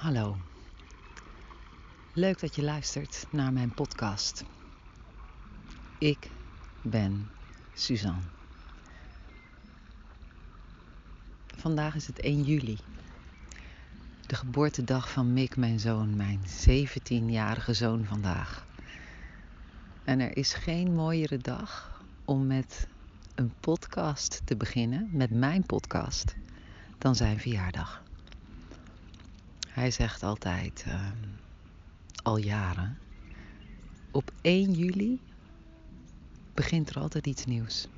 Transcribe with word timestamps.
Hallo. 0.00 0.36
Leuk 2.12 2.40
dat 2.40 2.54
je 2.54 2.62
luistert 2.62 3.26
naar 3.30 3.52
mijn 3.52 3.74
podcast. 3.74 4.44
Ik 5.98 6.30
ben 6.82 7.28
Suzanne. 7.74 8.22
Vandaag 11.56 11.94
is 11.94 12.06
het 12.06 12.20
1 12.20 12.42
juli. 12.42 12.78
De 14.26 14.34
geboortedag 14.34 15.10
van 15.10 15.32
Mick, 15.32 15.56
mijn 15.56 15.80
zoon, 15.80 16.16
mijn 16.16 16.40
17-jarige 16.68 17.74
zoon 17.74 18.04
vandaag. 18.04 18.66
En 20.04 20.20
er 20.20 20.36
is 20.36 20.54
geen 20.54 20.94
mooiere 20.94 21.38
dag 21.38 22.02
om 22.24 22.46
met 22.46 22.88
een 23.34 23.52
podcast 23.60 24.40
te 24.44 24.56
beginnen, 24.56 25.08
met 25.12 25.30
mijn 25.30 25.62
podcast, 25.62 26.36
dan 26.98 27.14
zijn 27.14 27.38
verjaardag. 27.38 28.02
Hij 29.72 29.90
zegt 29.90 30.22
altijd, 30.22 30.84
uh, 30.88 31.10
al 32.22 32.36
jaren, 32.36 32.98
op 34.10 34.30
1 34.40 34.72
juli 34.72 35.20
begint 36.54 36.90
er 36.90 37.00
altijd 37.00 37.26
iets 37.26 37.44
nieuws. 37.44 37.88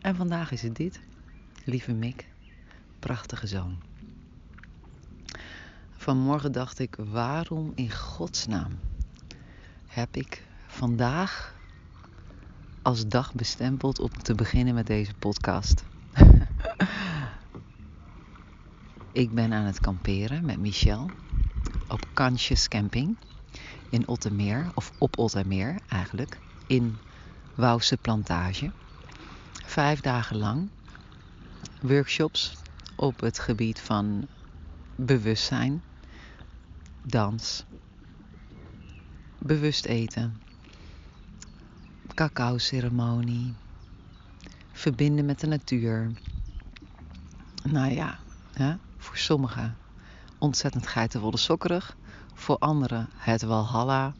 En 0.00 0.16
vandaag 0.16 0.50
is 0.50 0.62
het 0.62 0.74
dit, 0.74 1.00
lieve 1.64 1.92
Mick, 1.92 2.26
prachtige 2.98 3.46
zoon. 3.46 3.82
Vanmorgen 5.90 6.52
dacht 6.52 6.78
ik, 6.78 6.96
waarom 6.98 7.72
in 7.74 7.90
godsnaam 7.90 8.78
heb 9.86 10.16
ik 10.16 10.46
vandaag 10.66 11.54
als 12.82 13.06
dag 13.08 13.34
bestempeld 13.34 13.98
om 13.98 14.10
te 14.22 14.34
beginnen 14.34 14.74
met 14.74 14.86
deze 14.86 15.14
podcast? 15.14 15.84
Ik 19.12 19.34
ben 19.34 19.52
aan 19.52 19.64
het 19.64 19.80
kamperen 19.80 20.44
met 20.44 20.58
Michel 20.58 21.10
op 21.88 22.06
Kansjes 22.12 22.68
Camping 22.68 23.16
in 23.90 24.08
Ottermeer, 24.08 24.70
of 24.74 24.92
op 24.98 25.18
Ottermeer 25.18 25.78
eigenlijk, 25.88 26.38
in 26.66 26.98
Wouwse 27.54 27.96
Plantage. 27.96 28.72
Vijf 29.64 30.00
dagen 30.00 30.36
lang 30.36 30.68
workshops 31.80 32.56
op 32.96 33.20
het 33.20 33.38
gebied 33.38 33.80
van 33.80 34.26
bewustzijn, 34.96 35.82
dans, 37.02 37.64
bewust 39.38 39.84
eten, 39.84 40.40
cacao-ceremonie, 42.14 43.54
verbinden 44.72 45.24
met 45.24 45.40
de 45.40 45.46
natuur. 45.46 46.10
Nou 47.62 47.92
ja, 47.92 48.18
hè? 48.52 48.74
Voor 49.02 49.16
sommigen 49.16 49.76
ontzettend 50.38 50.86
geitenwolle 50.86 51.36
sokkerig. 51.36 51.96
Voor 52.34 52.58
anderen 52.58 53.08
het 53.16 53.42
walhalla. 53.42 54.14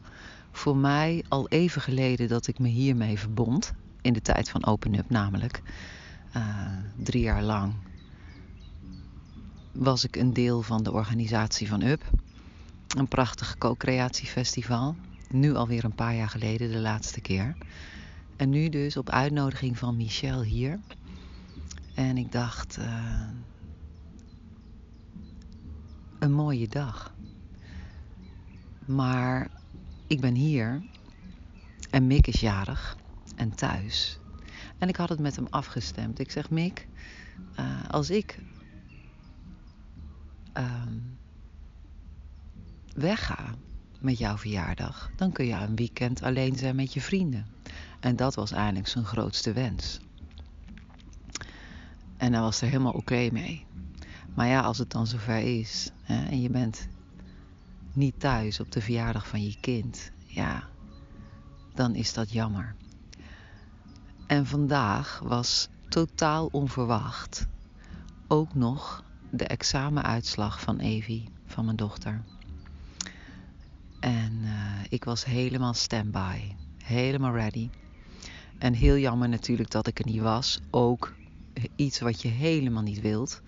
Voor 0.51 0.77
mij 0.77 1.23
al 1.27 1.47
even 1.47 1.81
geleden 1.81 2.27
dat 2.27 2.47
ik 2.47 2.59
me 2.59 2.67
hiermee 2.67 3.19
verbond. 3.19 3.73
In 4.01 4.13
de 4.13 4.21
tijd 4.21 4.49
van 4.49 4.65
Open 4.65 4.95
Up 4.95 5.09
namelijk. 5.09 5.61
Uh, 6.35 6.67
drie 6.95 7.23
jaar 7.23 7.43
lang 7.43 7.73
was 9.71 10.03
ik 10.03 10.15
een 10.15 10.33
deel 10.33 10.61
van 10.61 10.83
de 10.83 10.91
organisatie 10.91 11.67
van 11.67 11.81
UP. 11.81 12.03
Een 12.97 13.07
prachtig 13.07 13.57
co-creatiefestival. 13.57 14.95
Nu 15.29 15.55
alweer 15.55 15.83
een 15.83 15.95
paar 15.95 16.15
jaar 16.15 16.29
geleden, 16.29 16.71
de 16.71 16.79
laatste 16.79 17.21
keer. 17.21 17.55
En 18.35 18.49
nu 18.49 18.69
dus 18.69 18.97
op 18.97 19.09
uitnodiging 19.09 19.77
van 19.77 19.97
Michel 19.97 20.41
hier. 20.41 20.79
En 21.93 22.17
ik 22.17 22.31
dacht, 22.31 22.77
uh, 22.79 22.85
een 26.23 26.33
mooie 26.33 26.67
dag. 26.67 27.13
Maar 28.85 29.47
ik 30.07 30.21
ben 30.21 30.35
hier 30.35 30.81
en 31.89 32.07
Mick 32.07 32.27
is 32.27 32.39
jarig 32.39 32.97
en 33.35 33.55
thuis. 33.55 34.19
En 34.77 34.89
ik 34.89 34.95
had 34.95 35.09
het 35.09 35.19
met 35.19 35.35
hem 35.35 35.47
afgestemd. 35.49 36.19
Ik 36.19 36.31
zeg, 36.31 36.49
Mick, 36.49 36.87
uh, 37.59 37.89
als 37.89 38.09
ik 38.09 38.39
uh, 40.57 40.83
wegga 42.93 43.55
met 43.99 44.17
jouw 44.17 44.37
verjaardag, 44.37 45.11
dan 45.15 45.31
kun 45.31 45.45
je 45.45 45.53
een 45.53 45.75
weekend 45.75 46.21
alleen 46.21 46.55
zijn 46.55 46.75
met 46.75 46.93
je 46.93 47.01
vrienden. 47.01 47.47
En 47.99 48.15
dat 48.15 48.35
was 48.35 48.51
eigenlijk 48.51 48.87
zijn 48.87 49.05
grootste 49.05 49.53
wens. 49.53 49.99
En 52.17 52.33
hij 52.33 52.41
was 52.41 52.61
er 52.61 52.67
helemaal 52.67 52.93
oké 52.93 53.29
mee. 53.31 53.65
Maar 54.35 54.47
ja, 54.47 54.61
als 54.61 54.77
het 54.77 54.91
dan 54.91 55.07
zover 55.07 55.59
is 55.59 55.89
hè, 56.01 56.25
en 56.25 56.41
je 56.41 56.49
bent 56.49 56.87
niet 57.93 58.19
thuis 58.19 58.59
op 58.59 58.71
de 58.71 58.81
verjaardag 58.81 59.27
van 59.27 59.43
je 59.43 59.57
kind, 59.59 60.11
ja, 60.25 60.63
dan 61.73 61.95
is 61.95 62.13
dat 62.13 62.31
jammer. 62.31 62.75
En 64.27 64.45
vandaag 64.45 65.19
was 65.23 65.67
totaal 65.89 66.49
onverwacht 66.51 67.47
ook 68.27 68.53
nog 68.53 69.03
de 69.29 69.47
examenuitslag 69.47 70.59
van 70.59 70.79
Evie, 70.79 71.29
van 71.45 71.65
mijn 71.65 71.77
dochter. 71.77 72.23
En 73.99 74.39
uh, 74.43 74.51
ik 74.89 75.03
was 75.03 75.25
helemaal 75.25 75.73
standby, 75.73 76.39
helemaal 76.83 77.33
ready. 77.33 77.69
En 78.57 78.73
heel 78.73 78.97
jammer 78.97 79.29
natuurlijk 79.29 79.71
dat 79.71 79.87
ik 79.87 79.99
er 79.99 80.05
niet 80.05 80.21
was. 80.21 80.59
Ook 80.69 81.13
iets 81.75 81.99
wat 81.99 82.21
je 82.21 82.27
helemaal 82.27 82.83
niet 82.83 83.01
wilt. 83.01 83.41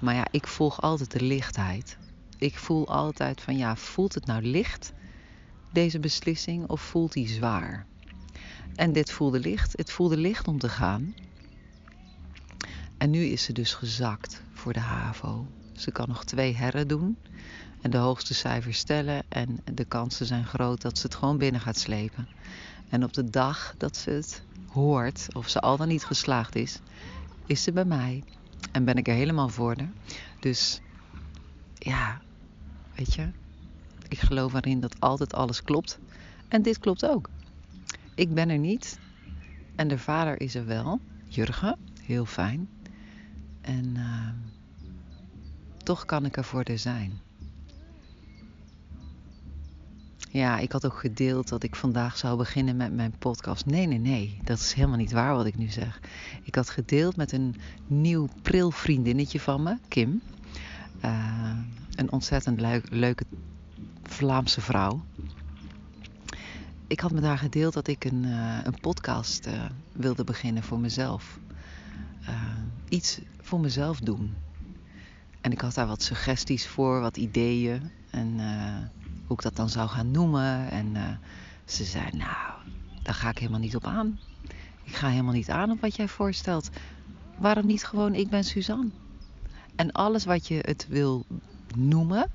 Maar 0.00 0.14
ja, 0.14 0.26
ik 0.30 0.46
volg 0.46 0.80
altijd 0.80 1.10
de 1.10 1.24
lichtheid. 1.24 1.98
Ik 2.38 2.58
voel 2.58 2.88
altijd 2.88 3.40
van 3.40 3.56
ja, 3.56 3.76
voelt 3.76 4.14
het 4.14 4.26
nou 4.26 4.42
licht, 4.42 4.92
deze 5.72 5.98
beslissing, 5.98 6.68
of 6.68 6.80
voelt 6.80 7.12
die 7.12 7.28
zwaar? 7.28 7.86
En 8.74 8.92
dit 8.92 9.12
voelde 9.12 9.40
licht. 9.40 9.76
Het 9.76 9.90
voelde 9.90 10.16
licht 10.16 10.48
om 10.48 10.58
te 10.58 10.68
gaan. 10.68 11.14
En 12.98 13.10
nu 13.10 13.24
is 13.24 13.42
ze 13.42 13.52
dus 13.52 13.74
gezakt 13.74 14.42
voor 14.52 14.72
de 14.72 14.80
HAVO. 14.80 15.46
Ze 15.72 15.90
kan 15.90 16.08
nog 16.08 16.24
twee 16.24 16.56
herren 16.56 16.88
doen 16.88 17.16
en 17.80 17.90
de 17.90 17.96
hoogste 17.96 18.34
cijfers 18.34 18.78
stellen. 18.78 19.22
En 19.28 19.60
de 19.72 19.84
kansen 19.84 20.26
zijn 20.26 20.46
groot 20.46 20.80
dat 20.80 20.98
ze 20.98 21.06
het 21.06 21.14
gewoon 21.14 21.38
binnen 21.38 21.60
gaat 21.60 21.78
slepen. 21.78 22.28
En 22.88 23.04
op 23.04 23.12
de 23.12 23.30
dag 23.30 23.74
dat 23.76 23.96
ze 23.96 24.10
het 24.10 24.42
hoort, 24.68 25.26
of 25.32 25.48
ze 25.48 25.60
al 25.60 25.76
dan 25.76 25.88
niet 25.88 26.04
geslaagd 26.04 26.54
is, 26.54 26.80
is 27.46 27.62
ze 27.62 27.72
bij 27.72 27.84
mij 27.84 28.24
en 28.72 28.84
ben 28.84 28.96
ik 28.96 29.08
er 29.08 29.14
helemaal 29.14 29.48
voor 29.48 29.74
haar. 29.76 29.92
Dus 30.40 30.80
ja, 31.74 32.20
weet 32.94 33.14
je, 33.14 33.28
ik 34.08 34.18
geloof 34.18 34.54
erin 34.54 34.80
dat 34.80 35.00
altijd 35.00 35.34
alles 35.34 35.62
klopt. 35.62 35.98
En 36.48 36.62
dit 36.62 36.78
klopt 36.78 37.06
ook. 37.06 37.30
Ik 38.14 38.34
ben 38.34 38.48
er 38.48 38.58
niet. 38.58 38.98
En 39.76 39.88
de 39.88 39.98
vader 39.98 40.40
is 40.40 40.54
er 40.54 40.66
wel. 40.66 41.00
Jurgen, 41.28 41.78
heel 42.02 42.24
fijn. 42.24 42.68
En 43.60 43.94
uh, 43.96 44.28
toch 45.82 46.04
kan 46.04 46.24
ik 46.24 46.36
er 46.36 46.44
voor 46.44 46.62
er 46.62 46.78
zijn. 46.78 47.20
Ja, 50.32 50.58
ik 50.58 50.72
had 50.72 50.86
ook 50.86 50.98
gedeeld 50.98 51.48
dat 51.48 51.62
ik 51.62 51.76
vandaag 51.76 52.16
zou 52.16 52.36
beginnen 52.36 52.76
met 52.76 52.92
mijn 52.92 53.14
podcast. 53.18 53.66
Nee, 53.66 53.86
nee, 53.86 53.98
nee. 53.98 54.40
Dat 54.44 54.58
is 54.58 54.72
helemaal 54.72 54.96
niet 54.96 55.12
waar 55.12 55.34
wat 55.34 55.46
ik 55.46 55.56
nu 55.56 55.68
zeg. 55.68 56.00
Ik 56.42 56.54
had 56.54 56.70
gedeeld 56.70 57.16
met 57.16 57.32
een 57.32 57.56
nieuw 57.86 58.28
pril 58.42 58.70
vriendinnetje 58.70 59.40
van 59.40 59.62
me, 59.62 59.76
Kim. 59.88 60.22
Uh, 61.04 61.58
een 61.94 62.12
ontzettend 62.12 62.60
leuke 62.90 63.24
Vlaamse 64.02 64.60
vrouw. 64.60 65.04
Ik 66.86 67.00
had 67.00 67.12
met 67.12 67.24
haar 67.24 67.38
gedeeld 67.38 67.72
dat 67.72 67.86
ik 67.86 68.04
een, 68.04 68.24
uh, 68.24 68.58
een 68.62 68.80
podcast 68.80 69.46
uh, 69.46 69.64
wilde 69.92 70.24
beginnen 70.24 70.62
voor 70.62 70.80
mezelf. 70.80 71.38
iets 72.88 73.20
voor 73.40 73.60
mezelf 73.60 74.00
doen. 74.00 74.34
En 75.40 75.52
ik 75.52 75.60
had 75.60 75.74
daar 75.74 75.86
wat 75.86 76.02
suggesties 76.02 76.66
voor, 76.66 77.00
wat 77.00 77.16
ideeën. 77.16 77.90
En 78.10 78.40
hoe 79.30 79.38
ik 79.38 79.44
dat 79.44 79.56
dan 79.56 79.68
zou 79.68 79.88
gaan 79.88 80.10
noemen. 80.10 80.70
En 80.70 80.86
uh, 80.94 81.08
ze 81.64 81.84
zei, 81.84 82.04
nou, 82.12 82.52
daar 83.02 83.14
ga 83.14 83.30
ik 83.30 83.38
helemaal 83.38 83.60
niet 83.60 83.76
op 83.76 83.84
aan. 83.84 84.18
Ik 84.84 84.94
ga 84.94 85.08
helemaal 85.08 85.32
niet 85.32 85.50
aan 85.50 85.70
op 85.70 85.80
wat 85.80 85.96
jij 85.96 86.08
voorstelt. 86.08 86.70
Waarom 87.38 87.66
niet 87.66 87.84
gewoon, 87.84 88.14
ik 88.14 88.28
ben 88.28 88.44
Suzanne? 88.44 88.90
En 89.76 89.92
alles 89.92 90.24
wat 90.24 90.48
je 90.48 90.58
het 90.62 90.86
wil 90.88 91.26
noemen, 91.76 92.30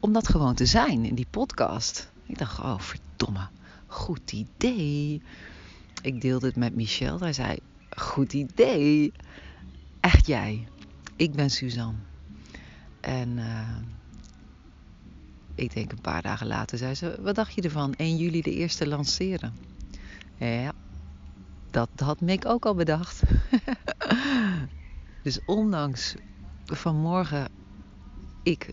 om 0.00 0.12
dat 0.12 0.28
gewoon 0.28 0.54
te 0.54 0.66
zijn 0.66 1.04
in 1.04 1.14
die 1.14 1.26
podcast. 1.30 2.10
Ik 2.26 2.38
dacht, 2.38 2.58
oh 2.58 2.78
verdomme, 2.78 3.48
goed 3.86 4.32
idee. 4.32 5.22
Ik 6.02 6.20
deelde 6.20 6.46
het 6.46 6.56
met 6.56 6.74
Michel. 6.74 7.20
Hij 7.20 7.32
zei, 7.32 7.58
goed 7.90 8.32
idee. 8.32 9.12
Echt 10.00 10.26
jij. 10.26 10.68
Ik 11.16 11.32
ben 11.32 11.50
Suzanne. 11.50 11.98
En 13.00 13.28
uh, 13.28 13.68
ik 15.58 15.74
denk 15.74 15.92
een 15.92 16.00
paar 16.00 16.22
dagen 16.22 16.46
later 16.46 16.78
zei 16.78 16.94
ze: 16.94 17.18
Wat 17.20 17.34
dacht 17.34 17.54
je 17.54 17.62
ervan? 17.62 17.94
1 17.94 18.16
juli 18.16 18.40
de 18.40 18.54
eerste 18.54 18.88
lanceren. 18.88 19.56
Ja, 20.36 20.72
dat 21.70 21.88
had 21.96 22.20
Mick 22.20 22.46
ook 22.46 22.66
al 22.66 22.74
bedacht. 22.74 23.22
dus 25.22 25.40
ondanks 25.44 26.14
vanmorgen 26.64 27.48
ik 28.42 28.72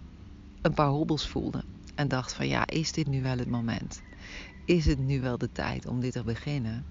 een 0.61 0.73
paar 0.73 0.89
hobbels 0.89 1.27
voelde. 1.27 1.63
En 1.95 2.07
dacht 2.07 2.33
van 2.33 2.47
ja, 2.47 2.67
is 2.67 2.91
dit 2.91 3.07
nu 3.07 3.21
wel 3.21 3.37
het 3.37 3.49
moment? 3.49 4.01
Is 4.65 4.85
het 4.85 4.99
nu 4.99 5.21
wel 5.21 5.37
de 5.37 5.51
tijd 5.51 5.85
om 5.85 5.99
dit 5.99 6.11
te 6.11 6.23
beginnen? 6.23 6.85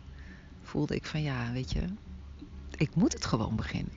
Voelde 0.63 0.95
ik 0.95 1.07
van 1.07 1.23
ja, 1.23 1.53
weet 1.53 1.73
je, 1.73 1.85
ik 2.71 2.95
moet 2.95 3.13
het 3.13 3.25
gewoon 3.25 3.57
beginnen. 3.57 3.93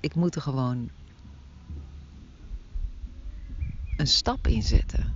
Ik 0.00 0.14
moet 0.14 0.34
er 0.34 0.42
gewoon 0.42 0.90
een 3.96 4.06
stap 4.06 4.46
in 4.46 4.62
zetten. 4.62 5.12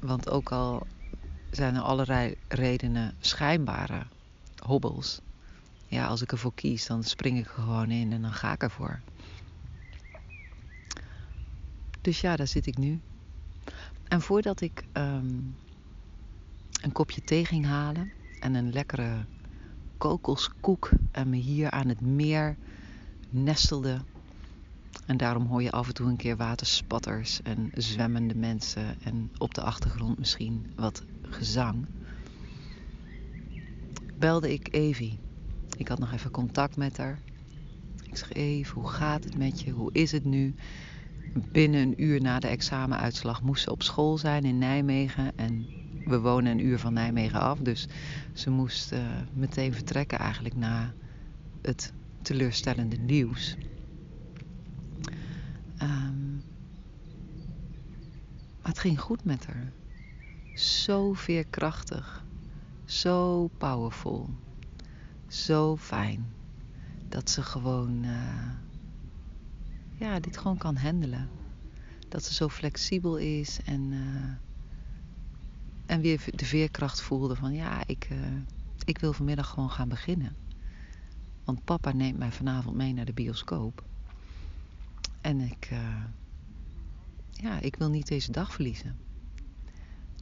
Want 0.00 0.30
ook 0.30 0.52
al 0.52 0.86
zijn 1.50 1.74
er 1.74 1.80
allerlei 1.80 2.34
redenen, 2.48 3.14
schijnbare 3.20 4.06
hobbels. 4.62 5.20
Ja, 5.86 6.06
als 6.06 6.22
ik 6.22 6.32
ervoor 6.32 6.54
kies, 6.54 6.86
dan 6.86 7.02
spring 7.02 7.38
ik 7.38 7.46
er 7.46 7.62
gewoon 7.62 7.90
in 7.90 8.12
en 8.12 8.22
dan 8.22 8.32
ga 8.32 8.52
ik 8.52 8.62
ervoor. 8.62 9.00
Dus 12.00 12.20
ja, 12.20 12.36
daar 12.36 12.46
zit 12.46 12.66
ik 12.66 12.76
nu. 12.76 13.00
En 14.08 14.20
voordat 14.20 14.60
ik 14.60 14.84
ehm, 14.92 15.40
een 16.82 16.92
kopje 16.92 17.24
thee 17.24 17.44
ging 17.44 17.64
halen 17.64 18.12
en 18.40 18.54
een 18.54 18.72
lekkere 18.72 19.24
kokoskoek 19.98 20.90
en 21.10 21.28
me 21.28 21.36
hier 21.36 21.70
aan 21.70 21.88
het 21.88 22.00
meer 22.00 22.56
nestelde. 23.28 24.00
En 25.06 25.16
daarom 25.16 25.46
hoor 25.46 25.62
je 25.62 25.70
af 25.70 25.86
en 25.86 25.94
toe 25.94 26.08
een 26.08 26.16
keer 26.16 26.36
waterspatters 26.36 27.42
en 27.42 27.70
zwemmende 27.72 28.34
mensen 28.34 28.96
en 29.02 29.30
op 29.38 29.54
de 29.54 29.62
achtergrond 29.62 30.18
misschien 30.18 30.66
wat 30.76 31.04
gezang. 31.22 31.86
Belde 34.14 34.52
ik 34.52 34.68
Evie. 34.70 35.18
Ik 35.76 35.88
had 35.88 35.98
nog 35.98 36.12
even 36.12 36.30
contact 36.30 36.76
met 36.76 36.96
haar. 36.96 37.18
Ik 38.10 38.16
zeg 38.16 38.32
Eve, 38.32 38.72
hoe 38.74 38.88
gaat 38.88 39.24
het 39.24 39.36
met 39.36 39.60
je? 39.60 39.70
Hoe 39.70 39.90
is 39.92 40.12
het 40.12 40.24
nu? 40.24 40.54
Binnen 41.52 41.80
een 41.80 42.02
uur 42.02 42.20
na 42.20 42.38
de 42.38 42.46
examenuitslag 42.46 43.42
moest 43.42 43.62
ze 43.62 43.70
op 43.70 43.82
school 43.82 44.18
zijn 44.18 44.44
in 44.44 44.58
Nijmegen. 44.58 45.32
En 45.36 45.68
we 46.04 46.20
wonen 46.20 46.52
een 46.52 46.66
uur 46.66 46.78
van 46.78 46.92
Nijmegen 46.92 47.40
af. 47.40 47.58
Dus 47.58 47.86
ze 48.32 48.50
moest 48.50 48.92
uh, 48.92 49.00
meteen 49.32 49.72
vertrekken 49.72 50.18
eigenlijk 50.18 50.54
na 50.54 50.94
het 51.62 51.92
teleurstellende 52.22 52.96
nieuws. 52.96 53.56
Maar 58.62 58.72
het 58.72 58.78
ging 58.78 59.00
goed 59.00 59.24
met 59.24 59.46
haar. 59.46 59.72
Zo 60.54 61.12
veerkrachtig. 61.12 62.24
Zo 62.84 63.46
powerful. 63.58 64.30
Zo 65.26 65.76
fijn. 65.76 66.26
Dat 67.08 67.30
ze 67.30 67.42
gewoon... 67.42 68.04
Uh, 68.04 68.50
ja, 69.98 70.20
dit 70.20 70.36
gewoon 70.36 70.56
kan 70.56 70.76
handelen. 70.76 71.28
Dat 72.08 72.24
ze 72.24 72.34
zo 72.34 72.48
flexibel 72.48 73.16
is 73.16 73.60
en, 73.64 73.92
uh, 73.92 74.32
en 75.86 76.00
weer 76.00 76.24
de 76.34 76.44
veerkracht 76.44 77.00
voelde 77.00 77.36
van 77.36 77.54
ja, 77.54 77.86
ik, 77.86 78.08
uh, 78.12 78.18
ik 78.84 78.98
wil 78.98 79.12
vanmiddag 79.12 79.48
gewoon 79.48 79.70
gaan 79.70 79.88
beginnen. 79.88 80.36
Want 81.44 81.64
papa 81.64 81.92
neemt 81.92 82.18
mij 82.18 82.32
vanavond 82.32 82.76
mee 82.76 82.92
naar 82.92 83.04
de 83.04 83.12
bioscoop. 83.12 83.84
En 85.24 85.40
ik, 85.40 85.68
uh, 85.72 86.04
ja, 87.30 87.60
ik 87.60 87.76
wil 87.76 87.90
niet 87.90 88.08
deze 88.08 88.32
dag 88.32 88.52
verliezen. 88.52 88.96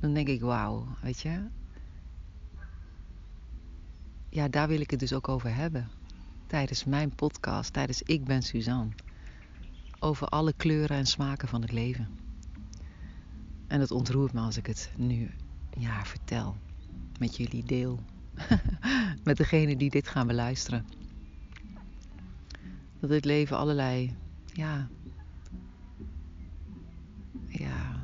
Dan 0.00 0.14
denk 0.14 0.28
ik, 0.28 0.40
wauw, 0.40 0.87
weet 1.00 1.20
je. 1.20 1.49
Ja, 4.28 4.49
daar 4.49 4.69
wil 4.69 4.81
ik 4.81 4.90
het 4.90 5.00
dus 5.00 5.12
ook 5.12 5.28
over 5.28 5.54
hebben. 5.54 5.88
Tijdens 6.46 6.84
mijn 6.84 7.14
podcast, 7.14 7.72
tijdens 7.72 8.02
Ik 8.02 8.25
ben 8.25 8.43
Suzanne 8.43 8.90
over 9.99 10.26
alle 10.26 10.52
kleuren 10.52 10.96
en 10.96 11.06
smaken 11.06 11.49
van 11.49 11.62
het 11.62 11.72
leven. 11.72 12.08
En 13.66 13.81
het 13.81 13.90
ontroert 13.90 14.32
me 14.32 14.40
als 14.40 14.56
ik 14.56 14.66
het 14.66 14.93
nu 14.96 15.31
ja, 15.78 16.04
vertel, 16.04 16.56
met 17.19 17.37
jullie 17.37 17.64
deel, 17.64 18.00
met 19.25 19.37
degene 19.37 19.76
die 19.76 19.90
dit 19.90 20.08
gaan 20.08 20.26
beluisteren. 20.26 20.87
Dat 23.00 23.10
dit 23.10 23.25
leven 23.25 23.56
allerlei, 23.56 24.16
ja, 24.52 24.88
ja, 27.46 28.00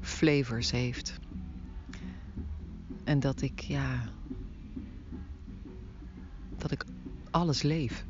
flavors 0.00 0.70
heeft. 0.70 1.18
En 3.04 3.20
dat 3.20 3.42
ik, 3.42 3.60
ja, 3.60 4.08
dat 6.56 6.70
ik 6.70 6.84
alles 7.30 7.62
leef 7.62 8.04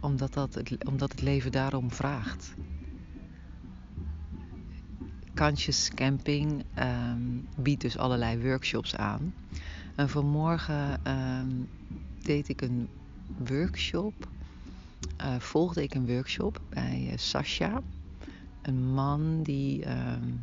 omdat, 0.00 0.32
dat 0.32 0.54
het, 0.54 0.84
omdat 0.84 1.10
het 1.10 1.22
leven 1.22 1.52
daarom 1.52 1.90
vraagt. 1.90 2.54
Kansjes 5.34 5.90
Camping 5.94 6.64
um, 6.78 7.48
biedt 7.56 7.80
dus 7.80 7.98
allerlei 7.98 8.42
workshops 8.42 8.96
aan. 8.96 9.34
En 9.96 10.08
vanmorgen 10.08 11.00
um, 11.10 11.68
deed 12.22 12.48
ik 12.48 12.60
een 12.60 12.88
workshop. 13.38 14.28
Uh, 15.20 15.38
volgde 15.38 15.82
ik 15.82 15.94
een 15.94 16.06
workshop 16.06 16.60
bij 16.68 17.08
uh, 17.10 17.18
Sascha. 17.18 17.82
Een 18.62 18.92
man 18.92 19.42
die 19.42 19.90
um, 19.90 20.42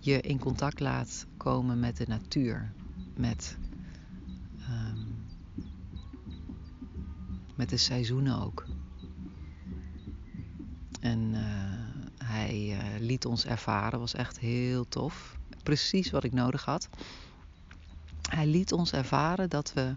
je 0.00 0.20
in 0.20 0.38
contact 0.38 0.80
laat 0.80 1.26
komen 1.36 1.80
met 1.80 1.96
de 1.96 2.04
natuur. 2.08 2.72
Met 3.16 3.58
met 7.54 7.68
de 7.68 7.76
seizoenen 7.76 8.42
ook. 8.42 8.66
En 11.00 11.34
uh, 11.34 11.40
hij 12.24 12.76
liet 13.00 13.26
ons 13.26 13.46
ervaren, 13.46 13.98
was 13.98 14.14
echt 14.14 14.38
heel 14.38 14.88
tof. 14.88 15.38
Precies 15.62 16.10
wat 16.10 16.24
ik 16.24 16.32
nodig 16.32 16.64
had. 16.64 16.88
Hij 18.30 18.46
liet 18.46 18.72
ons 18.72 18.92
ervaren 18.92 19.50
dat 19.50 19.72
we 19.72 19.96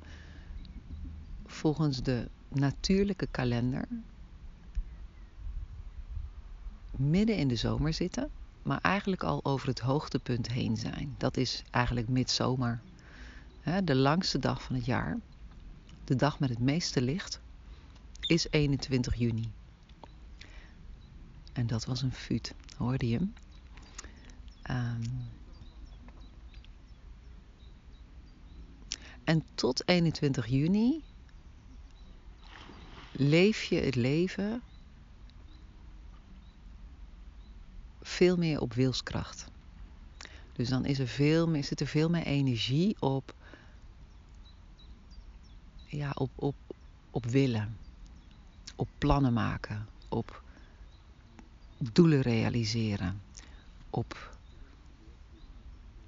volgens 1.46 2.02
de 2.02 2.30
natuurlijke 2.50 3.28
kalender 3.32 3.88
midden 6.92 7.38
in 7.38 7.48
de 7.48 7.56
zomer 7.56 7.94
zitten, 7.94 8.30
maar 8.64 8.80
eigenlijk 8.82 9.24
al 9.24 9.46
over 9.46 9.68
het 9.68 9.80
hoogtepunt 9.80 10.52
heen 10.52 10.78
zijn. 10.78 11.16
Dat 11.18 11.38
is 11.38 11.64
eigenlijk 11.72 12.08
midzomer. 12.08 12.82
De 13.84 13.96
langste 13.96 14.40
dag 14.40 14.64
van 14.64 14.76
het 14.76 14.86
jaar. 14.86 15.18
De 16.04 16.16
dag 16.16 16.40
met 16.40 16.50
het 16.50 16.60
meeste 16.60 17.02
licht 17.02 17.40
is 18.20 18.48
21 18.50 19.16
juni. 19.16 19.52
En 21.54 21.68
dat 21.68 21.86
was 21.86 22.02
een 22.02 22.14
fuut, 22.14 22.54
hoorde 22.78 23.10
je 23.10 23.18
hem? 23.18 23.34
Um, 24.70 25.02
en 29.24 29.44
tot 29.56 29.88
21 29.88 30.48
juni 30.48 31.04
leef 33.20 33.64
je 33.64 33.80
het 33.80 33.96
leven 33.96 34.62
veel 38.02 38.38
meer 38.38 38.62
op 38.62 38.74
wilskracht. 38.74 39.46
Dus 40.54 40.70
dan 40.70 40.86
is 40.86 41.00
er 41.00 41.08
veel 41.08 41.48
meer, 41.48 41.64
zit 41.64 41.80
er 41.80 41.88
veel 41.88 42.10
meer 42.10 42.26
energie 42.26 42.96
op, 43.00 43.34
ja, 45.86 46.12
op, 46.16 46.32
op, 46.36 46.56
op 47.12 47.26
willen 47.26 47.78
op 48.80 48.90
plannen 48.98 49.34
maken, 49.34 49.88
op 50.10 50.44
doelen 51.78 52.22
realiseren, 52.22 53.22
op, 53.90 54.38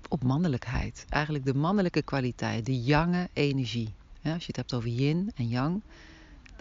op 0.09 0.23
mannelijkheid. 0.23 1.05
Eigenlijk 1.09 1.45
de 1.45 1.53
mannelijke 1.53 2.01
kwaliteit, 2.01 2.65
de 2.65 2.81
jange 2.81 3.29
energie. 3.33 3.93
als 4.23 4.41
je 4.41 4.47
het 4.47 4.55
hebt 4.55 4.73
over 4.73 4.89
yin 4.89 5.31
en 5.35 5.47
yang, 5.47 5.81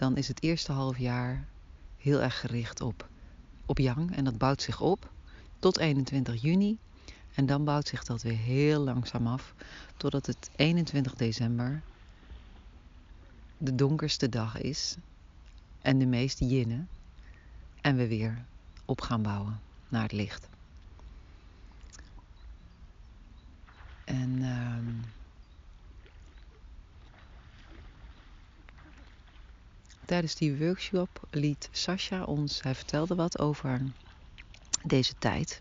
dan 0.01 0.17
is 0.17 0.27
het 0.27 0.43
eerste 0.43 0.71
half 0.71 0.97
jaar 0.97 1.45
heel 1.97 2.21
erg 2.21 2.39
gericht 2.39 2.81
op, 2.81 3.09
op 3.65 3.77
yang 3.77 4.15
en 4.15 4.23
dat 4.23 4.37
bouwt 4.37 4.61
zich 4.61 4.81
op 4.81 5.11
tot 5.59 5.77
21 5.77 6.41
juni. 6.41 6.77
En 7.35 7.45
dan 7.45 7.63
bouwt 7.63 7.87
zich 7.87 8.03
dat 8.03 8.21
weer 8.21 8.37
heel 8.37 8.79
langzaam 8.79 9.27
af 9.27 9.53
totdat 9.97 10.25
het 10.25 10.49
21 10.55 11.13
december 11.13 11.81
de 13.57 13.75
donkerste 13.75 14.29
dag 14.29 14.57
is 14.61 14.95
en 15.81 15.99
de 15.99 16.05
meeste 16.05 16.47
jinnen. 16.47 16.87
En 17.81 17.95
we 17.95 18.07
weer 18.07 18.45
op 18.85 19.01
gaan 19.01 19.21
bouwen 19.21 19.59
naar 19.89 20.03
het 20.03 20.11
licht. 20.11 20.47
En 24.05 24.43
um, 24.43 25.01
tijdens 30.11 30.35
die 30.35 30.57
workshop 30.57 31.27
liet 31.29 31.69
Sascha 31.71 32.23
ons, 32.23 32.61
hij 32.61 32.75
vertelde 32.75 33.15
wat 33.15 33.39
over 33.39 33.81
deze 34.83 35.13
tijd. 35.19 35.59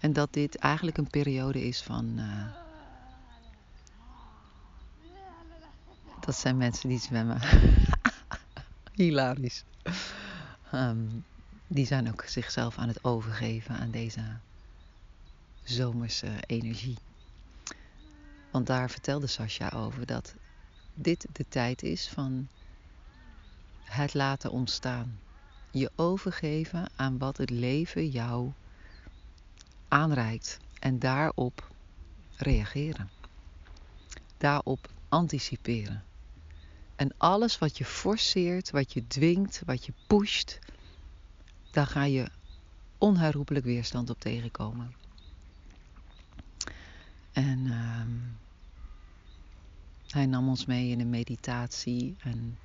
En 0.00 0.12
dat 0.12 0.32
dit 0.32 0.56
eigenlijk 0.56 0.96
een 0.96 1.10
periode 1.10 1.66
is 1.66 1.82
van. 1.82 2.18
Uh, 2.18 2.46
dat 6.20 6.36
zijn 6.36 6.56
mensen 6.56 6.88
die 6.88 6.98
zwemmen. 6.98 7.40
Hilarisch. 8.94 9.64
ehm, 10.70 11.06
die 11.66 11.86
zijn 11.86 12.08
ook 12.08 12.24
zichzelf 12.24 12.78
aan 12.78 12.88
het 12.88 13.04
overgeven 13.04 13.76
aan 13.76 13.90
deze 13.90 14.36
zomerse 15.62 16.32
energie. 16.46 16.96
Want 18.50 18.66
daar 18.66 18.90
vertelde 18.90 19.26
Sascha 19.26 19.70
over 19.70 20.06
dat 20.06 20.34
dit 20.94 21.26
de 21.32 21.44
tijd 21.48 21.82
is 21.82 22.08
van 22.08 22.48
het 23.84 24.14
laten 24.14 24.50
ontstaan. 24.50 25.18
Je 25.70 25.90
overgeven 25.96 26.90
aan 26.96 27.18
wat 27.18 27.36
het 27.36 27.50
leven 27.50 28.08
jou 28.08 28.52
aanreikt 29.88 30.58
en 30.78 30.98
daarop 30.98 31.70
reageren. 32.36 33.10
Daarop 34.36 34.90
anticiperen. 35.08 36.04
En 36.96 37.14
alles 37.16 37.58
wat 37.58 37.78
je 37.78 37.84
forceert, 37.84 38.70
wat 38.70 38.92
je 38.92 39.06
dwingt, 39.06 39.62
wat 39.64 39.84
je 39.86 39.92
pusht, 40.06 40.58
daar 41.70 41.86
ga 41.86 42.04
je 42.04 42.30
onherroepelijk 42.98 43.64
weerstand 43.64 44.10
op 44.10 44.20
tegenkomen. 44.20 44.94
En 47.32 47.58
uh, 47.58 48.00
hij 50.06 50.26
nam 50.26 50.48
ons 50.48 50.66
mee 50.66 50.90
in 50.90 51.00
een 51.00 51.10
meditatie 51.10 52.16
en 52.18 52.58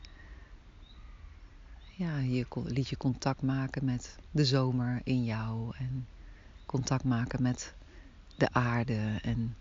ja, 2.00 2.18
je 2.18 2.46
liet 2.64 2.88
je 2.88 2.98
contact 2.98 3.42
maken 3.42 3.86
met 3.86 4.18
de 4.32 4.46
zomer 4.46 5.02
in 5.04 5.24
jou 5.24 5.76
en 5.78 6.08
contact 6.66 7.04
maken 7.04 7.42
met 7.42 7.74
de 8.38 8.54
aarde 8.54 9.20
en 9.22 9.56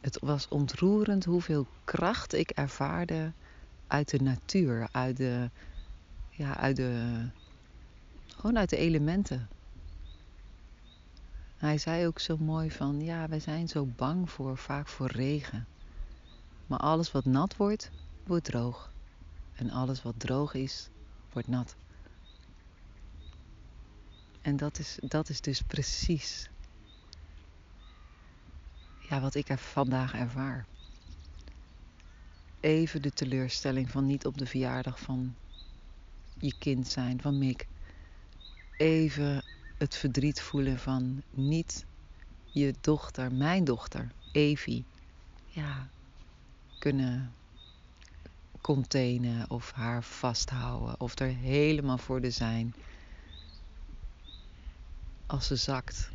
het 0.00 0.18
was 0.20 0.48
ontroerend 0.48 1.24
hoeveel 1.24 1.66
kracht 1.84 2.32
ik 2.34 2.50
ervaarde 2.50 3.32
uit 3.86 4.10
de 4.10 4.22
natuur, 4.22 4.88
uit 4.92 5.16
de, 5.16 5.50
ja, 6.30 6.56
uit 6.56 6.76
de, 6.76 7.22
gewoon 8.26 8.58
uit 8.58 8.70
de 8.70 8.76
elementen. 8.76 9.48
Hij 11.56 11.78
zei 11.78 12.06
ook 12.06 12.18
zo 12.18 12.36
mooi 12.36 12.70
van, 12.70 13.00
ja, 13.00 13.28
wij 13.28 13.40
zijn 13.40 13.68
zo 13.68 13.84
bang 13.96 14.30
voor, 14.30 14.56
vaak 14.56 14.88
voor 14.88 15.10
regen. 15.10 15.66
Maar 16.66 16.78
alles 16.78 17.12
wat 17.12 17.24
nat 17.24 17.56
wordt, 17.56 17.90
wordt 18.26 18.44
droog. 18.44 18.96
En 19.58 19.70
alles 19.70 20.02
wat 20.02 20.14
droog 20.20 20.54
is, 20.54 20.88
wordt 21.32 21.48
nat. 21.48 21.76
En 24.40 24.56
dat 24.56 24.78
is, 24.78 24.98
dat 25.00 25.28
is 25.28 25.40
dus 25.40 25.62
precies 25.62 26.48
ja, 28.98 29.20
wat 29.20 29.34
ik 29.34 29.48
er 29.48 29.58
vandaag 29.58 30.14
ervaar. 30.14 30.66
Even 32.60 33.02
de 33.02 33.12
teleurstelling 33.12 33.90
van 33.90 34.06
niet 34.06 34.26
op 34.26 34.38
de 34.38 34.46
verjaardag 34.46 35.00
van 35.00 35.34
je 36.38 36.52
kind 36.58 36.88
zijn, 36.88 37.20
van 37.20 37.38
Mick. 37.38 37.66
Even 38.76 39.42
het 39.78 39.94
verdriet 39.94 40.40
voelen 40.40 40.78
van 40.78 41.22
niet 41.30 41.84
je 42.50 42.74
dochter, 42.80 43.32
mijn 43.32 43.64
dochter, 43.64 44.12
Evie, 44.32 44.84
ja, 45.46 45.88
kunnen 46.78 47.34
containen 48.74 49.50
of 49.50 49.72
haar 49.72 50.02
vasthouden 50.02 51.00
of 51.00 51.18
er 51.18 51.26
helemaal 51.26 51.98
voor 51.98 52.20
de 52.20 52.30
zijn 52.30 52.74
als 55.26 55.46
ze 55.46 55.56
zakt. 55.56 56.10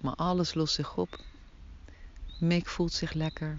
Maar 0.00 0.14
alles 0.14 0.54
lost 0.54 0.74
zich 0.74 0.96
op. 0.96 1.20
Mick 2.38 2.66
voelt 2.66 2.92
zich 2.92 3.12
lekker. 3.12 3.58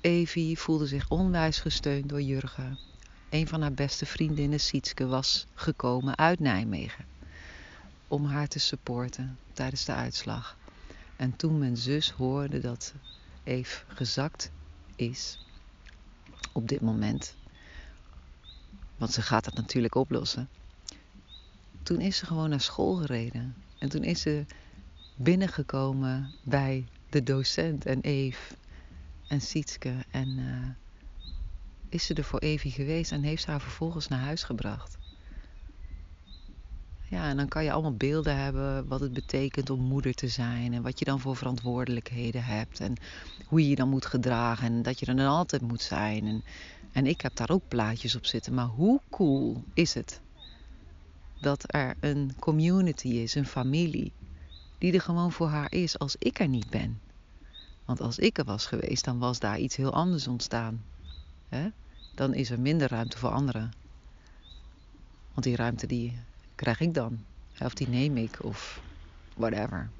Evie 0.00 0.58
voelde 0.58 0.86
zich 0.86 1.08
onwijs 1.08 1.58
gesteund 1.58 2.08
door 2.08 2.22
Jurgen. 2.22 2.78
Een 3.30 3.48
van 3.48 3.60
haar 3.60 3.74
beste 3.74 4.06
vriendinnen, 4.06 4.60
Sietske, 4.60 5.06
was 5.06 5.46
gekomen 5.54 6.18
uit 6.18 6.40
Nijmegen 6.40 7.04
om 8.08 8.24
haar 8.24 8.48
te 8.48 8.58
supporten 8.58 9.38
tijdens 9.52 9.84
de 9.84 9.92
uitslag. 9.92 10.56
En 11.16 11.36
toen 11.36 11.58
mijn 11.58 11.76
zus 11.76 12.10
hoorde 12.10 12.60
dat 12.60 12.94
Eve 13.44 13.84
gezakt 13.86 14.50
is, 14.96 15.38
op 16.52 16.68
dit 16.68 16.80
moment, 16.80 17.36
want 18.96 19.12
ze 19.12 19.22
gaat 19.22 19.44
het 19.44 19.54
natuurlijk 19.54 19.94
oplossen, 19.94 20.48
toen 21.82 22.00
is 22.00 22.16
ze 22.16 22.26
gewoon 22.26 22.48
naar 22.48 22.60
school 22.60 22.94
gereden. 22.94 23.54
En 23.78 23.88
toen 23.88 24.04
is 24.04 24.20
ze 24.20 24.44
binnengekomen 25.14 26.34
bij 26.42 26.86
de 27.10 27.22
docent 27.22 27.86
en 27.86 28.00
Eve 28.00 28.54
en 29.26 29.40
Sietske. 29.40 29.94
En 30.10 30.28
uh, 30.38 30.68
is 31.88 32.06
ze 32.06 32.14
er 32.14 32.24
voor 32.24 32.38
Evie 32.38 32.70
geweest 32.70 33.12
en 33.12 33.22
heeft 33.22 33.42
ze 33.42 33.50
haar 33.50 33.60
vervolgens 33.60 34.08
naar 34.08 34.20
huis 34.20 34.42
gebracht. 34.42 34.98
Ja, 37.12 37.28
en 37.28 37.36
dan 37.36 37.48
kan 37.48 37.64
je 37.64 37.72
allemaal 37.72 37.96
beelden 37.96 38.36
hebben 38.36 38.88
wat 38.88 39.00
het 39.00 39.12
betekent 39.12 39.70
om 39.70 39.80
moeder 39.80 40.14
te 40.14 40.28
zijn. 40.28 40.72
En 40.72 40.82
wat 40.82 40.98
je 40.98 41.04
dan 41.04 41.20
voor 41.20 41.36
verantwoordelijkheden 41.36 42.44
hebt. 42.44 42.80
En 42.80 42.94
hoe 43.46 43.62
je 43.62 43.68
je 43.68 43.74
dan 43.74 43.88
moet 43.88 44.06
gedragen. 44.06 44.66
En 44.66 44.82
dat 44.82 44.98
je 44.98 45.06
er 45.06 45.16
dan 45.16 45.26
altijd 45.26 45.62
moet 45.62 45.80
zijn. 45.82 46.26
En, 46.26 46.44
en 46.92 47.06
ik 47.06 47.20
heb 47.20 47.36
daar 47.36 47.50
ook 47.50 47.68
plaatjes 47.68 48.16
op 48.16 48.26
zitten. 48.26 48.54
Maar 48.54 48.66
hoe 48.66 49.00
cool 49.10 49.62
is 49.74 49.94
het 49.94 50.20
dat 51.38 51.64
er 51.66 51.94
een 52.00 52.32
community 52.38 53.08
is, 53.08 53.34
een 53.34 53.46
familie. 53.46 54.12
Die 54.78 54.92
er 54.92 55.00
gewoon 55.00 55.32
voor 55.32 55.48
haar 55.48 55.72
is 55.72 55.98
als 55.98 56.16
ik 56.18 56.40
er 56.40 56.48
niet 56.48 56.70
ben. 56.70 57.00
Want 57.84 58.00
als 58.00 58.18
ik 58.18 58.38
er 58.38 58.44
was 58.44 58.66
geweest, 58.66 59.04
dan 59.04 59.18
was 59.18 59.38
daar 59.38 59.58
iets 59.58 59.76
heel 59.76 59.92
anders 59.92 60.28
ontstaan. 60.28 60.82
Dan 62.14 62.34
is 62.34 62.50
er 62.50 62.60
minder 62.60 62.88
ruimte 62.88 63.18
voor 63.18 63.30
anderen. 63.30 63.70
Want 65.32 65.44
die 65.44 65.56
ruimte 65.56 65.86
die 65.86 66.12
krijg 66.62 66.80
ik 66.80 66.94
dan. 66.94 67.24
Of 67.58 67.74
die 67.74 67.88
neem 67.88 68.16
ik 68.16 68.44
of 68.44 68.80
whatever. 69.34 69.90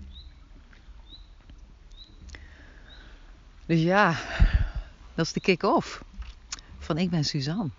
Dus 3.67 3.81
ja, 3.81 4.21
dat 5.15 5.27
is 5.27 5.33
de 5.33 5.41
kick-off 5.41 6.05
van 6.79 6.99
Ik 6.99 7.11
ben 7.11 7.25
Suzanne. 7.25 7.71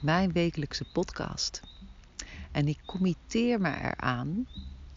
Mijn 0.00 0.32
wekelijkse 0.32 0.84
podcast. 0.84 1.60
En 2.52 2.68
ik 2.68 2.78
committeer 2.84 3.60
me 3.60 3.76
eraan 3.76 4.46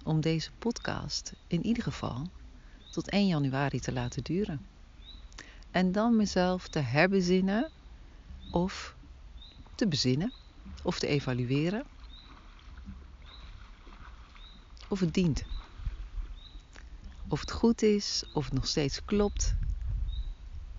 om 0.04 0.22
deze 0.22 0.52
podcast 0.60 1.34
in 1.48 1.66
ieder 1.66 1.84
geval 1.84 2.28
tot 2.92 3.10
1 3.10 3.28
januari 3.28 3.80
te 3.80 3.94
laten 3.94 4.24
duren. 4.24 4.66
En 5.72 5.92
dan 5.92 6.16
mezelf 6.16 6.68
te 6.68 6.80
herbezinnen 6.80 7.70
of 8.52 8.96
te 9.76 9.88
bezinnen 9.88 10.34
of 10.84 11.00
te 11.00 11.08
evalueren 11.08 11.86
of 14.88 15.00
het 15.00 15.14
dient. 15.14 15.44
Of 17.28 17.40
het 17.40 17.52
goed 17.52 17.82
is, 17.82 18.24
of 18.34 18.46
het 18.46 18.54
nog 18.54 18.68
steeds 18.68 19.06
klopt. 19.06 19.56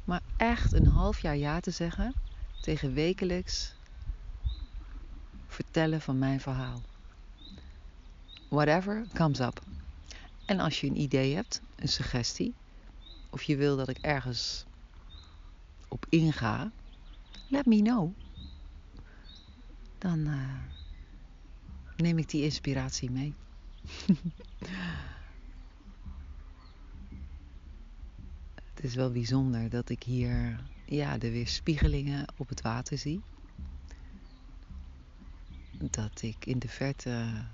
Maar 0.04 0.20
echt 0.36 0.72
een 0.72 0.86
half 0.86 1.20
jaar 1.20 1.36
ja 1.36 1.60
te 1.60 1.70
zeggen 1.70 2.14
tegen 2.60 2.94
wekelijks 2.94 3.74
vertellen 5.46 6.00
van 6.00 6.18
mijn 6.18 6.40
verhaal. 6.40 6.82
Whatever 8.48 9.06
comes 9.14 9.40
up. 9.40 9.62
En 10.46 10.60
als 10.60 10.80
je 10.80 10.86
een 10.86 11.00
idee 11.00 11.34
hebt, 11.34 11.60
een 11.76 11.88
suggestie, 11.88 12.54
of 13.30 13.42
je 13.42 13.56
wil 13.56 13.76
dat 13.76 13.88
ik 13.88 13.98
ergens 13.98 14.64
op 15.88 16.06
inga, 16.08 16.70
let 17.48 17.66
me 17.66 17.82
know. 17.82 18.12
Dan 19.98 20.18
uh, 20.18 20.54
neem 21.96 22.18
ik 22.18 22.28
die 22.28 22.42
inspiratie 22.42 23.10
mee. 23.10 23.34
het 28.74 28.84
is 28.84 28.94
wel 28.94 29.10
bijzonder 29.10 29.70
dat 29.70 29.88
ik 29.88 30.02
hier 30.02 30.60
ja, 30.84 31.18
de 31.18 31.30
weerspiegelingen 31.30 32.26
op 32.36 32.48
het 32.48 32.60
water 32.60 32.98
zie. 32.98 33.20
Dat 35.72 36.22
ik 36.22 36.46
in 36.46 36.58
de 36.58 36.68
verte 36.68 37.44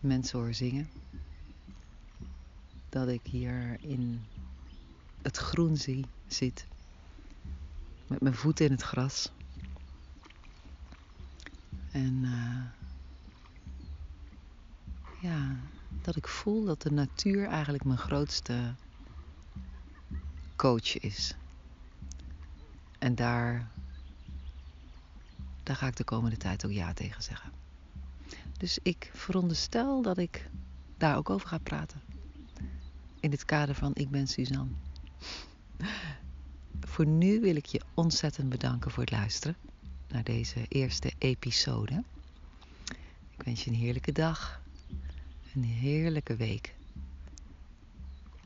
mensen 0.00 0.38
hoor 0.38 0.54
zingen. 0.54 0.90
Dat 2.88 3.08
ik 3.08 3.26
hier 3.26 3.78
in 3.80 4.24
het 5.22 5.36
groen 5.36 5.76
zie, 5.76 6.04
zit. 6.26 6.66
Met 8.06 8.20
mijn 8.20 8.34
voeten 8.34 8.64
in 8.64 8.72
het 8.72 8.82
gras. 8.82 9.32
En 11.90 12.22
uh, 12.24 12.81
ja, 15.22 15.56
dat 16.02 16.16
ik 16.16 16.28
voel 16.28 16.64
dat 16.64 16.82
de 16.82 16.90
natuur 16.90 17.46
eigenlijk 17.46 17.84
mijn 17.84 17.98
grootste 17.98 18.74
coach 20.56 20.98
is. 20.98 21.34
En 22.98 23.14
daar, 23.14 23.70
daar 25.62 25.76
ga 25.76 25.86
ik 25.86 25.96
de 25.96 26.04
komende 26.04 26.36
tijd 26.36 26.64
ook 26.64 26.72
ja 26.72 26.92
tegen 26.92 27.22
zeggen. 27.22 27.52
Dus 28.58 28.78
ik 28.82 29.10
veronderstel 29.14 30.02
dat 30.02 30.18
ik 30.18 30.48
daar 30.96 31.16
ook 31.16 31.30
over 31.30 31.48
ga 31.48 31.58
praten. 31.58 32.00
In 33.20 33.30
het 33.30 33.44
kader 33.44 33.74
van 33.74 33.90
Ik 33.94 34.10
ben 34.10 34.26
Suzanne. 34.26 34.72
voor 36.80 37.06
nu 37.06 37.40
wil 37.40 37.56
ik 37.56 37.66
je 37.66 37.80
ontzettend 37.94 38.48
bedanken 38.48 38.90
voor 38.90 39.02
het 39.02 39.12
luisteren 39.12 39.56
naar 40.08 40.24
deze 40.24 40.64
eerste 40.68 41.12
episode. 41.18 42.04
Ik 43.36 43.42
wens 43.42 43.64
je 43.64 43.70
een 43.70 43.76
heerlijke 43.76 44.12
dag, 44.12 44.61
een 45.54 45.64
heerlijke 45.64 46.36
week. 46.36 46.74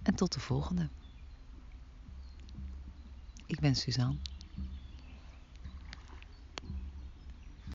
En 0.02 0.14
tot 0.14 0.32
de 0.32 0.40
volgende. 0.40 0.88
Ik 3.46 3.60
ben 3.60 3.74
Suzanne. 3.74 4.16